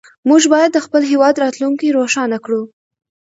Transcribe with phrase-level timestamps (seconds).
[0.29, 2.61] موږ باید د خپل هېواد راتلونکې روښانه کړو.